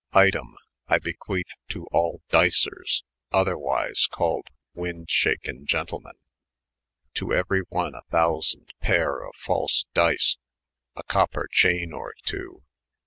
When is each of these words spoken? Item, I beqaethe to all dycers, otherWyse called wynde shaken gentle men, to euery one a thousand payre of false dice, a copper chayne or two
Item, 0.13 0.55
I 0.87 0.97
beqaethe 0.97 1.53
to 1.69 1.85
all 1.91 2.23
dycers, 2.31 3.03
otherWyse 3.31 4.09
called 4.09 4.47
wynde 4.73 5.11
shaken 5.11 5.67
gentle 5.67 5.99
men, 5.99 6.15
to 7.13 7.27
euery 7.27 7.61
one 7.69 7.93
a 7.93 8.01
thousand 8.09 8.73
payre 8.83 9.19
of 9.29 9.35
false 9.35 9.85
dice, 9.93 10.37
a 10.95 11.03
copper 11.03 11.47
chayne 11.53 11.93
or 11.93 12.15
two 12.25 12.63